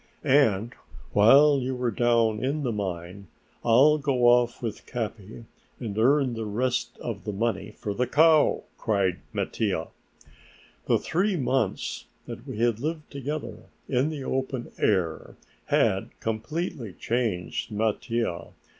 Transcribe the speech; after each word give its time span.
"And 0.23 0.73
while 1.13 1.59
you 1.59 1.79
are 1.83 1.91
down 1.91 2.43
in 2.43 2.63
the 2.63 2.71
mine 2.71 3.27
I'll 3.63 3.99
go 3.99 4.25
off 4.27 4.59
with 4.63 4.87
Capi 4.87 5.45
and 5.79 5.95
earn 5.95 6.33
the 6.33 6.47
rest 6.47 6.97
of 6.97 7.23
the 7.23 7.31
money 7.31 7.73
for 7.77 7.93
the 7.93 8.07
cow," 8.07 8.63
cried 8.79 9.19
Mattia. 9.31 9.89
The 10.87 10.97
three 10.97 11.35
months 11.37 12.05
that 12.25 12.47
we 12.47 12.57
had 12.57 12.79
lived 12.79 13.11
together 13.11 13.57
in 13.87 14.09
the 14.09 14.23
open 14.23 14.71
air 14.79 15.35
had 15.67 16.09
completely 16.19 16.93
changed 16.93 17.69
Mattia. 17.69 18.53